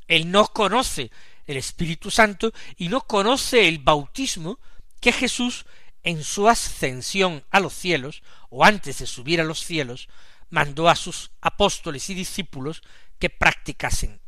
Él 0.08 0.30
no 0.30 0.48
conoce 0.48 1.10
el 1.46 1.56
Espíritu 1.56 2.10
Santo 2.10 2.52
y 2.76 2.88
no 2.88 3.02
conoce 3.02 3.68
el 3.68 3.78
bautismo 3.78 4.58
que 5.00 5.12
Jesús 5.12 5.66
en 6.02 6.24
su 6.24 6.48
ascensión 6.48 7.44
a 7.50 7.60
los 7.60 7.74
cielos, 7.74 8.22
o 8.50 8.64
antes 8.64 8.98
de 8.98 9.06
subir 9.06 9.40
a 9.40 9.44
los 9.44 9.64
cielos, 9.64 10.08
mandó 10.50 10.88
a 10.88 10.96
sus 10.96 11.30
apóstoles 11.40 12.10
y 12.10 12.14
discípulos 12.14 12.82
que 13.18 13.30
practicasen 13.30 14.20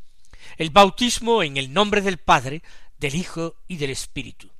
el 0.56 0.70
bautismo 0.70 1.42
en 1.42 1.56
el 1.56 1.72
nombre 1.72 2.00
del 2.00 2.18
Padre, 2.18 2.62
del 2.98 3.14
Hijo 3.14 3.56
y 3.66 3.76
del 3.76 3.90
Espíritu. 3.90 4.50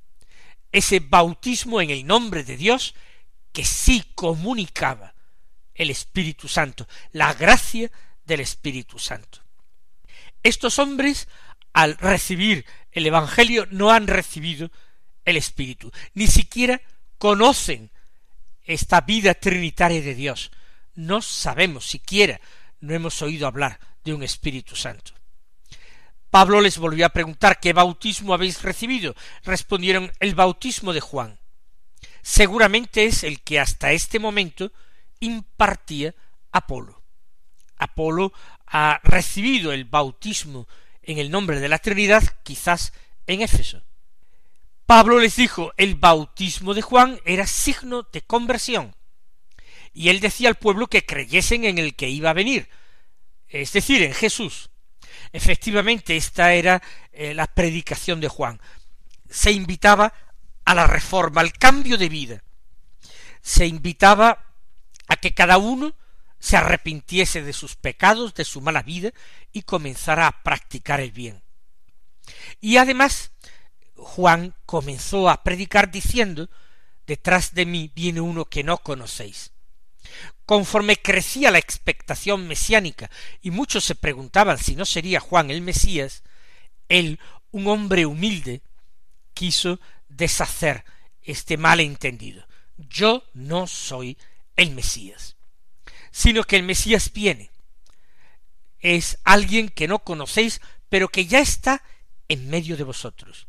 Ese 0.71 0.99
bautismo 0.99 1.81
en 1.81 1.89
el 1.89 2.05
nombre 2.05 2.43
de 2.43 2.57
Dios 2.57 2.95
que 3.51 3.63
sí 3.63 4.03
comunicaba 4.15 5.15
el 5.73 5.89
Espíritu 5.89 6.47
Santo, 6.47 6.87
la 7.11 7.33
gracia 7.33 7.91
del 8.25 8.41
Espíritu 8.41 8.99
Santo. 8.99 9.39
Estos 10.43 10.79
hombres, 10.79 11.27
al 11.75 11.97
recibir 11.97 12.65
el 12.93 13.05
Evangelio, 13.05 13.67
no 13.69 13.91
han 13.91 14.07
recibido 14.07 14.71
el 15.25 15.35
Espíritu, 15.35 15.91
ni 16.13 16.25
siquiera 16.25 16.81
conocen 17.17 17.91
esta 18.63 19.01
vida 19.01 19.33
trinitaria 19.33 20.01
de 20.01 20.15
Dios. 20.15 20.51
No 20.93 21.21
sabemos 21.21 21.85
siquiera, 21.85 22.39
no 22.79 22.93
hemos 22.93 23.21
oído 23.21 23.45
hablar 23.45 23.77
de 24.05 24.13
un 24.13 24.23
Espíritu 24.23 24.77
Santo. 24.77 25.11
Pablo 26.29 26.61
les 26.61 26.77
volvió 26.77 27.05
a 27.05 27.09
preguntar 27.09 27.59
¿qué 27.59 27.73
bautismo 27.73 28.33
habéis 28.33 28.61
recibido? 28.61 29.13
Respondieron 29.43 30.13
el 30.21 30.33
bautismo 30.33 30.93
de 30.93 31.01
Juan. 31.01 31.39
Seguramente 32.21 33.03
es 33.03 33.25
el 33.25 33.41
que 33.41 33.59
hasta 33.59 33.91
este 33.91 34.17
momento 34.17 34.71
impartía 35.19 36.15
Apolo. 36.53 37.03
Apolo 37.75 38.31
ha 38.65 39.01
recibido 39.03 39.73
el 39.73 39.83
bautismo 39.83 40.69
en 41.05 41.17
el 41.17 41.31
nombre 41.31 41.59
de 41.59 41.69
la 41.69 41.79
Trinidad 41.79 42.23
quizás 42.43 42.93
en 43.27 43.41
Éfeso. 43.41 43.81
Pablo 44.85 45.19
les 45.19 45.35
dijo 45.35 45.73
el 45.77 45.95
bautismo 45.95 46.73
de 46.73 46.81
Juan 46.81 47.19
era 47.25 47.47
signo 47.47 48.03
de 48.03 48.21
conversión, 48.21 48.95
y 49.93 50.09
él 50.09 50.19
decía 50.19 50.49
al 50.49 50.55
pueblo 50.55 50.87
que 50.87 51.05
creyesen 51.05 51.65
en 51.65 51.77
el 51.77 51.95
que 51.95 52.09
iba 52.09 52.29
a 52.29 52.33
venir, 52.33 52.69
es 53.47 53.71
decir, 53.71 54.03
en 54.03 54.13
Jesús. 54.13 54.69
Efectivamente, 55.31 56.17
esta 56.17 56.53
era 56.53 56.81
eh, 57.11 57.33
la 57.33 57.47
predicación 57.47 58.19
de 58.19 58.27
Juan. 58.27 58.59
Se 59.29 59.51
invitaba 59.51 60.13
a 60.65 60.75
la 60.75 60.87
reforma, 60.87 61.41
al 61.41 61.53
cambio 61.53 61.97
de 61.97 62.09
vida. 62.09 62.43
Se 63.41 63.65
invitaba 63.65 64.45
a 65.07 65.15
que 65.15 65.33
cada 65.33 65.57
uno 65.57 65.95
se 66.45 66.57
arrepintiese 66.57 67.41
de 67.41 67.53
sus 67.53 67.75
pecados, 67.75 68.35
de 68.35 68.45
su 68.45 68.61
mala 68.61 68.83
vida, 68.83 69.11
y 69.51 69.63
comenzara 69.63 70.27
a 70.27 70.43
practicar 70.43 70.99
el 71.01 71.11
bien. 71.11 71.41
Y 72.61 72.77
además, 72.77 73.31
Juan 73.95 74.53
comenzó 74.67 75.27
a 75.27 75.43
predicar 75.43 75.89
diciendo, 75.89 76.47
Detrás 77.07 77.55
de 77.55 77.65
mí 77.65 77.91
viene 77.95 78.21
uno 78.21 78.45
que 78.45 78.63
no 78.63 78.77
conocéis. 78.77 79.53
Conforme 80.45 80.97
crecía 80.97 81.49
la 81.49 81.57
expectación 81.57 82.47
mesiánica 82.47 83.09
y 83.41 83.49
muchos 83.49 83.83
se 83.83 83.95
preguntaban 83.95 84.59
si 84.59 84.75
no 84.75 84.85
sería 84.85 85.19
Juan 85.19 85.49
el 85.49 85.61
Mesías, 85.61 86.21
él, 86.89 87.19
un 87.49 87.65
hombre 87.65 88.05
humilde, 88.05 88.61
quiso 89.33 89.79
deshacer 90.09 90.85
este 91.23 91.57
malentendido. 91.57 92.45
Yo 92.77 93.23
no 93.33 93.65
soy 93.65 94.19
el 94.55 94.75
Mesías, 94.75 95.34
sino 96.15 96.45
que 96.45 96.55
el 96.55 96.63
Mesías 96.63 97.11
viene. 97.11 97.51
Es 98.79 99.19
alguien 99.25 99.67
que 99.67 99.89
no 99.89 99.99
conocéis, 99.99 100.61
pero 100.87 101.09
que 101.09 101.25
ya 101.25 101.39
está 101.39 101.83
en 102.29 102.49
medio 102.49 102.77
de 102.77 102.85
vosotros, 102.85 103.47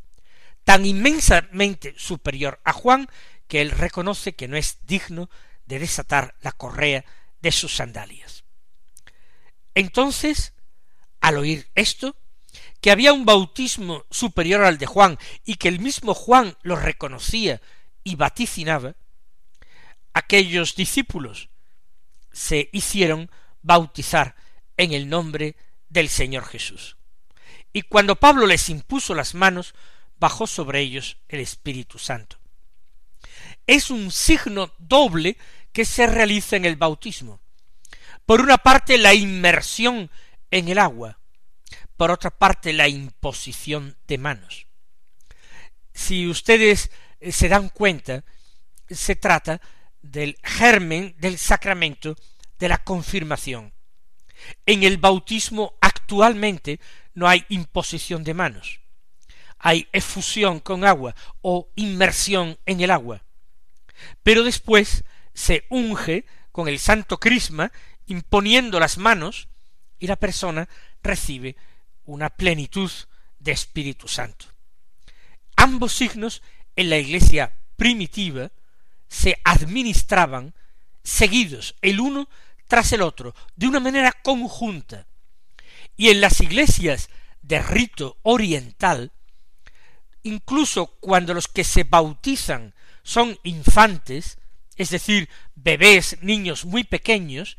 tan 0.65 0.85
inmensamente 0.85 1.95
superior 1.97 2.59
a 2.65 2.73
Juan 2.73 3.07
que 3.47 3.61
él 3.61 3.71
reconoce 3.71 4.35
que 4.35 4.49
no 4.49 4.57
es 4.57 4.79
digno 4.85 5.29
de 5.65 5.79
desatar 5.79 6.35
la 6.41 6.51
correa 6.51 7.05
de 7.39 7.53
sus 7.53 7.73
sandalias. 7.73 8.43
Entonces, 9.73 10.51
al 11.21 11.37
oír 11.37 11.69
esto, 11.73 12.17
que 12.81 12.91
había 12.91 13.13
un 13.13 13.23
bautismo 13.23 14.03
superior 14.11 14.65
al 14.65 14.77
de 14.77 14.87
Juan 14.87 15.17
y 15.45 15.55
que 15.55 15.69
el 15.69 15.79
mismo 15.79 16.13
Juan 16.13 16.57
lo 16.63 16.75
reconocía 16.75 17.61
y 18.03 18.15
vaticinaba, 18.15 18.97
aquellos 20.11 20.75
discípulos 20.75 21.49
se 22.37 22.69
hicieron 22.71 23.31
bautizar 23.63 24.35
en 24.77 24.93
el 24.93 25.09
nombre 25.09 25.55
del 25.89 26.07
Señor 26.07 26.45
Jesús. 26.45 26.95
Y 27.73 27.81
cuando 27.81 28.15
Pablo 28.15 28.45
les 28.45 28.69
impuso 28.69 29.15
las 29.15 29.33
manos, 29.33 29.73
bajó 30.19 30.45
sobre 30.45 30.81
ellos 30.81 31.17
el 31.29 31.39
Espíritu 31.39 31.97
Santo. 31.97 32.37
Es 33.65 33.89
un 33.89 34.11
signo 34.11 34.71
doble 34.77 35.35
que 35.73 35.83
se 35.83 36.05
realiza 36.05 36.55
en 36.55 36.65
el 36.65 36.75
bautismo. 36.75 37.41
Por 38.27 38.41
una 38.41 38.59
parte, 38.59 38.99
la 38.99 39.15
inmersión 39.15 40.11
en 40.51 40.67
el 40.67 40.77
agua, 40.77 41.17
por 41.97 42.11
otra 42.11 42.29
parte, 42.29 42.71
la 42.71 42.87
imposición 42.87 43.97
de 44.07 44.19
manos. 44.19 44.67
Si 45.91 46.27
ustedes 46.27 46.91
eh, 47.19 47.31
se 47.31 47.49
dan 47.49 47.69
cuenta, 47.69 48.23
se 48.87 49.15
trata 49.15 49.59
del 50.11 50.37
germen 50.43 51.15
del 51.19 51.37
sacramento 51.37 52.15
de 52.59 52.69
la 52.69 52.83
confirmación. 52.83 53.73
En 54.65 54.83
el 54.83 54.97
bautismo 54.97 55.75
actualmente 55.81 56.79
no 57.13 57.27
hay 57.27 57.45
imposición 57.49 58.23
de 58.23 58.33
manos, 58.33 58.79
hay 59.57 59.87
efusión 59.91 60.59
con 60.59 60.85
agua 60.85 61.15
o 61.41 61.69
inmersión 61.75 62.57
en 62.65 62.81
el 62.81 62.91
agua. 62.91 63.23
Pero 64.23 64.43
después 64.43 65.03
se 65.33 65.65
unge 65.69 66.25
con 66.51 66.67
el 66.67 66.79
santo 66.79 67.19
crisma, 67.19 67.71
imponiendo 68.05 68.79
las 68.79 68.97
manos, 68.97 69.47
y 69.99 70.07
la 70.07 70.15
persona 70.15 70.69
recibe 71.01 71.55
una 72.05 72.29
plenitud 72.29 72.91
de 73.39 73.51
Espíritu 73.51 74.07
Santo. 74.07 74.45
Ambos 75.55 75.93
signos 75.93 76.41
en 76.75 76.89
la 76.89 76.97
iglesia 76.97 77.55
primitiva 77.75 78.51
se 79.07 79.39
administraban 79.43 80.53
seguidos 81.03 81.75
el 81.81 81.99
uno 81.99 82.29
tras 82.67 82.91
el 82.91 83.01
otro, 83.01 83.33
de 83.55 83.67
una 83.67 83.79
manera 83.79 84.11
conjunta. 84.11 85.07
Y 85.95 86.09
en 86.09 86.21
las 86.21 86.41
iglesias 86.41 87.09
de 87.41 87.61
rito 87.61 88.17
oriental, 88.23 89.11
incluso 90.23 90.87
cuando 90.99 91.33
los 91.33 91.47
que 91.47 91.63
se 91.63 91.83
bautizan 91.83 92.75
son 93.03 93.39
infantes, 93.43 94.37
es 94.75 94.89
decir, 94.89 95.29
bebés, 95.55 96.17
niños 96.21 96.65
muy 96.65 96.83
pequeños, 96.83 97.57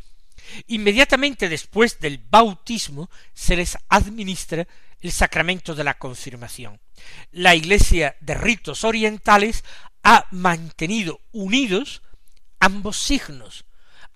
inmediatamente 0.66 1.48
después 1.48 1.98
del 2.00 2.18
bautismo 2.18 3.10
se 3.32 3.56
les 3.56 3.76
administra 3.88 4.68
el 5.00 5.12
sacramento 5.12 5.74
de 5.74 5.84
la 5.84 5.94
confirmación. 5.94 6.80
La 7.30 7.54
Iglesia 7.54 8.16
de 8.20 8.34
ritos 8.34 8.84
orientales 8.84 9.64
ha 10.10 10.26
mantenido 10.30 11.20
unidos 11.32 12.00
ambos 12.60 12.96
signos, 12.96 13.66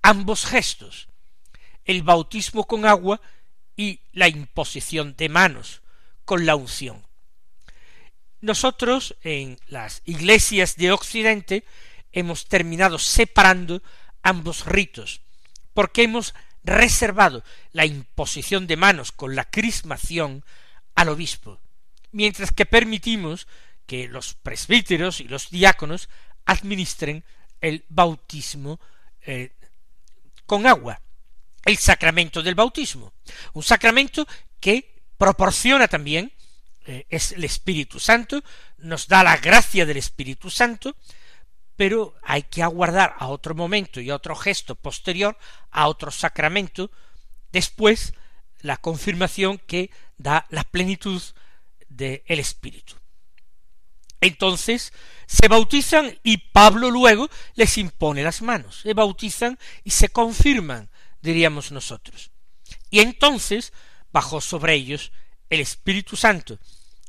ambos 0.00 0.46
gestos, 0.46 1.08
el 1.84 2.02
bautismo 2.02 2.66
con 2.66 2.86
agua 2.86 3.20
y 3.76 4.00
la 4.12 4.26
imposición 4.26 5.14
de 5.16 5.28
manos 5.28 5.82
con 6.24 6.46
la 6.46 6.56
unción. 6.56 7.06
Nosotros 8.40 9.16
en 9.20 9.58
las 9.66 10.00
iglesias 10.06 10.76
de 10.76 10.92
Occidente 10.92 11.66
hemos 12.10 12.46
terminado 12.46 12.98
separando 12.98 13.82
ambos 14.22 14.64
ritos, 14.64 15.20
porque 15.74 16.04
hemos 16.04 16.34
reservado 16.64 17.44
la 17.72 17.84
imposición 17.84 18.66
de 18.66 18.78
manos 18.78 19.12
con 19.12 19.36
la 19.36 19.44
crismación 19.44 20.42
al 20.94 21.10
obispo, 21.10 21.60
mientras 22.12 22.50
que 22.50 22.64
permitimos 22.64 23.46
que 23.92 24.08
los 24.08 24.32
presbíteros 24.32 25.20
y 25.20 25.24
los 25.24 25.50
diáconos 25.50 26.08
administren 26.46 27.22
el 27.60 27.84
bautismo 27.90 28.80
eh, 29.20 29.52
con 30.46 30.66
agua, 30.66 30.98
el 31.66 31.76
sacramento 31.76 32.42
del 32.42 32.54
bautismo, 32.54 33.12
un 33.52 33.62
sacramento 33.62 34.26
que 34.58 35.02
proporciona 35.18 35.88
también 35.88 36.32
eh, 36.86 37.04
es 37.10 37.32
el 37.32 37.44
Espíritu 37.44 38.00
Santo, 38.00 38.42
nos 38.78 39.08
da 39.08 39.22
la 39.22 39.36
gracia 39.36 39.84
del 39.84 39.98
Espíritu 39.98 40.48
Santo, 40.48 40.96
pero 41.76 42.14
hay 42.22 42.44
que 42.44 42.62
aguardar 42.62 43.14
a 43.18 43.28
otro 43.28 43.54
momento 43.54 44.00
y 44.00 44.08
a 44.08 44.16
otro 44.16 44.34
gesto 44.34 44.74
posterior, 44.74 45.36
a 45.70 45.86
otro 45.88 46.10
sacramento, 46.10 46.90
después 47.52 48.14
la 48.62 48.78
confirmación 48.78 49.58
que 49.58 49.90
da 50.16 50.46
la 50.48 50.64
plenitud 50.64 51.20
del 51.90 52.22
Espíritu. 52.26 53.01
Entonces 54.22 54.92
se 55.26 55.48
bautizan 55.48 56.16
y 56.22 56.38
Pablo 56.38 56.90
luego 56.90 57.28
les 57.56 57.76
impone 57.76 58.22
las 58.22 58.40
manos, 58.40 58.80
se 58.82 58.94
bautizan 58.94 59.58
y 59.82 59.90
se 59.90 60.10
confirman, 60.10 60.88
diríamos 61.20 61.72
nosotros. 61.72 62.30
Y 62.88 63.00
entonces 63.00 63.72
bajó 64.12 64.40
sobre 64.40 64.74
ellos 64.74 65.10
el 65.50 65.58
Espíritu 65.58 66.16
Santo 66.16 66.58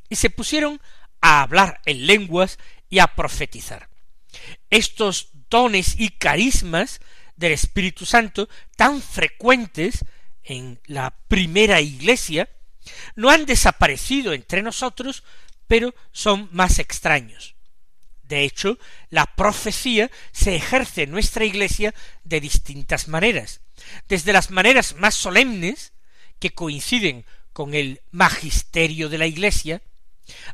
y 0.08 0.16
se 0.16 0.28
pusieron 0.28 0.80
a 1.20 1.42
hablar 1.42 1.80
en 1.86 2.04
lenguas 2.04 2.58
y 2.90 2.98
a 2.98 3.06
profetizar. 3.06 3.88
Estos 4.68 5.28
dones 5.48 5.94
y 5.96 6.10
carismas 6.10 7.00
del 7.36 7.52
Espíritu 7.52 8.06
Santo 8.06 8.48
tan 8.76 9.00
frecuentes 9.00 10.04
en 10.42 10.80
la 10.86 11.14
primera 11.28 11.80
iglesia 11.80 12.50
no 13.14 13.30
han 13.30 13.46
desaparecido 13.46 14.32
entre 14.32 14.62
nosotros 14.62 15.22
pero 15.66 15.94
son 16.12 16.48
más 16.52 16.78
extraños. 16.78 17.54
De 18.22 18.42
hecho, 18.44 18.78
la 19.10 19.26
profecía 19.26 20.10
se 20.32 20.56
ejerce 20.56 21.02
en 21.02 21.10
nuestra 21.10 21.44
Iglesia 21.44 21.94
de 22.24 22.40
distintas 22.40 23.08
maneras, 23.08 23.60
desde 24.08 24.32
las 24.32 24.50
maneras 24.50 24.96
más 24.96 25.14
solemnes, 25.14 25.92
que 26.38 26.54
coinciden 26.54 27.26
con 27.52 27.74
el 27.74 28.02
magisterio 28.10 29.08
de 29.08 29.18
la 29.18 29.26
Iglesia, 29.26 29.82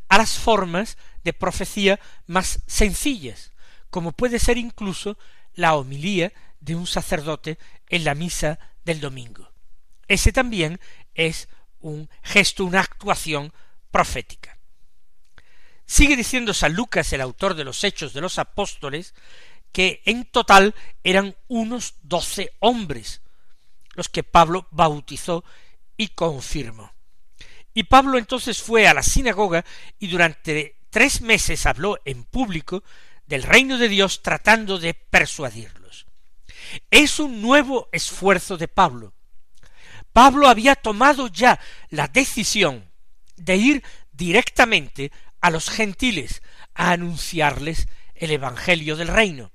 a 0.09 0.19
las 0.19 0.39
formas 0.39 0.99
de 1.25 1.33
profecía 1.33 2.01
más 2.27 2.61
sencillas, 2.67 3.53
como 3.89 4.13
puede 4.13 4.39
ser 4.39 4.59
incluso 4.59 5.17
la 5.55 5.75
homilía 5.75 6.33
de 6.61 6.75
un 6.75 6.87
sacerdote 6.87 7.59
en 7.89 8.05
la 8.05 8.15
misa 8.15 8.59
del 8.85 9.01
domingo. 9.01 9.53
Ese 10.09 10.33
también 10.33 10.81
es 11.15 11.49
un 11.81 12.11
gesto, 12.23 12.65
una 12.65 12.81
actuación 12.81 13.53
profética. 13.91 14.60
Sigue 15.91 16.15
diciendo 16.15 16.55
San 16.55 16.75
Lucas, 16.75 17.13
el 17.13 17.21
autor 17.21 17.55
de 17.55 17.65
los 17.65 17.83
Hechos 17.83 18.13
de 18.13 18.21
los 18.21 18.39
Apóstoles, 18.39 19.13
que 19.73 20.03
en 20.05 20.25
total 20.25 20.73
eran 21.03 21.35
unos 21.49 21.95
doce 22.03 22.53
hombres 22.61 23.23
los 23.97 24.09
que 24.09 24.23
Pablo 24.23 24.69
bautizó 24.71 25.43
y 25.97 26.07
confirmó. 26.11 26.93
Y 27.75 27.83
Pablo 27.83 28.19
entonces 28.19 28.63
fue 28.63 28.87
a 28.87 28.95
la 28.95 29.03
sinagoga 29.03 29.65
y 29.99 30.07
durante 30.07 30.77
tres 30.91 31.23
meses 31.23 31.67
habló 31.67 31.99
en 32.05 32.23
público 32.23 32.85
del 33.27 33.43
reino 33.43 33.77
de 33.77 33.89
Dios 33.89 34.23
tratando 34.23 34.79
de 34.79 34.95
persuadirlos. 34.95 36.07
Es 36.89 37.19
un 37.19 37.43
nuevo 37.43 37.89
esfuerzo 37.91 38.57
de 38.57 38.69
Pablo. 38.69 39.13
Pablo 40.13 40.47
había 40.47 40.77
tomado 40.77 41.27
ya 41.27 41.59
la 41.89 42.07
decisión 42.07 42.89
de 43.35 43.57
ir 43.57 43.85
directamente 44.13 45.11
a 45.41 45.51
los 45.51 45.71
gentiles 45.71 46.43
a 46.75 46.93
anunciarles 46.93 47.89
el 48.15 48.31
Evangelio 48.31 48.97
del 48.97 49.09
reino. 49.09 49.53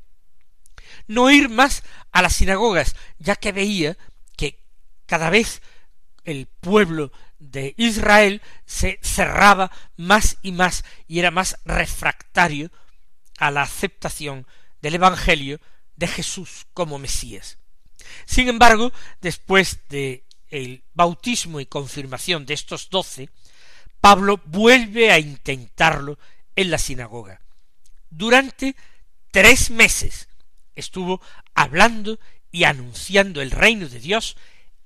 No 1.07 1.29
ir 1.29 1.49
más 1.49 1.83
a 2.11 2.21
las 2.21 2.35
sinagogas, 2.35 2.95
ya 3.19 3.35
que 3.35 3.51
veía 3.51 3.97
que 4.37 4.63
cada 5.05 5.29
vez 5.29 5.61
el 6.23 6.47
pueblo 6.47 7.11
de 7.37 7.75
Israel 7.77 8.41
se 8.65 8.99
cerraba 9.03 9.71
más 9.97 10.37
y 10.41 10.51
más 10.51 10.83
y 11.07 11.19
era 11.19 11.31
más 11.31 11.57
refractario 11.65 12.71
a 13.37 13.51
la 13.51 13.61
aceptación 13.61 14.47
del 14.81 14.95
Evangelio 14.95 15.59
de 15.95 16.07
Jesús 16.07 16.65
como 16.73 16.97
Mesías. 16.97 17.59
Sin 18.25 18.47
embargo, 18.47 18.91
después 19.21 19.79
de 19.89 20.25
el 20.49 20.83
bautismo 20.93 21.59
y 21.59 21.65
confirmación 21.65 22.45
de 22.45 22.53
estos 22.53 22.89
doce, 22.89 23.29
Pablo 24.05 24.39
vuelve 24.45 25.11
a 25.11 25.17
intentarlo 25.17 26.19
en 26.55 26.69
la 26.69 26.77
sinagoga. 26.77 27.41
Durante 28.11 28.75
tres 29.31 29.71
meses 29.71 30.29
estuvo 30.75 31.21
hablando 31.55 32.19
y 32.51 32.65
anunciando 32.65 33.41
el 33.41 33.49
reino 33.49 33.89
de 33.89 33.99
Dios 33.99 34.37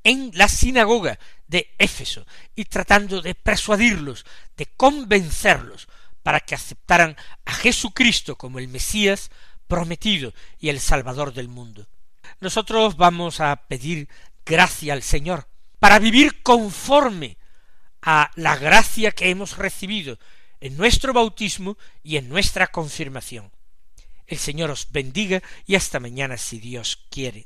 en 0.06 0.32
la 0.36 0.48
sinagoga 0.48 1.20
de 1.50 1.70
Éfeso 1.80 2.26
y 2.56 2.64
tratando 2.64 3.22
de 3.22 3.36
persuadirlos, 3.36 4.26
de 4.56 4.68
convencerlos 4.68 5.90
para 6.24 6.40
que 6.40 6.56
aceptaran 6.56 7.18
a 7.44 7.52
Jesucristo 7.52 8.38
como 8.38 8.58
el 8.58 8.70
Mesías 8.70 9.32
prometido 9.68 10.34
y 10.62 10.70
el 10.70 10.80
Salvador 10.80 11.34
del 11.34 11.50
mundo. 11.50 11.90
Nosotros 12.40 12.96
vamos 12.96 13.42
a 13.42 13.68
pedir 13.68 14.08
gracia 14.46 14.94
al 14.94 15.04
Señor 15.04 15.50
para 15.78 16.00
vivir 16.00 16.42
conforme 16.42 17.38
a 18.02 18.32
la 18.36 18.56
gracia 18.56 19.12
que 19.12 19.30
hemos 19.30 19.58
recibido 19.58 20.18
en 20.62 20.78
nuestro 20.78 21.14
bautismo 21.14 21.78
y 22.04 22.18
en 22.18 22.30
nuestra 22.30 22.68
confirmación. 22.68 23.52
El 24.28 24.38
Señor 24.38 24.72
os 24.72 24.92
bendiga 24.92 25.42
y 25.66 25.76
hasta 25.76 26.00
mañana 26.00 26.38
si 26.38 26.60
Dios 26.60 27.06
quiere. 27.10 27.46